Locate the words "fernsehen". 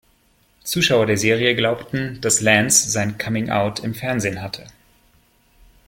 3.93-4.41